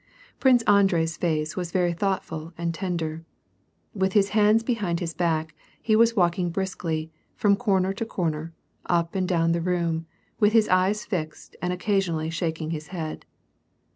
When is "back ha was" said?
5.13-6.15